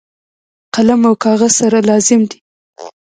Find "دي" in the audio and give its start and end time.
2.29-2.37